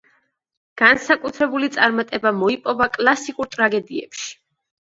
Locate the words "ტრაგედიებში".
3.57-4.35